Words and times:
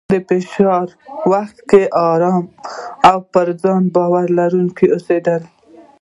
د 0.11 0.13
فشار 0.27 0.87
وخت 1.31 1.57
کې 1.69 1.81
ارام 2.13 2.43
او 3.09 3.17
په 3.31 3.41
ځان 3.61 3.83
باور 3.95 4.25
لرونکی 4.37 4.85
اوسېدل، 4.91 5.41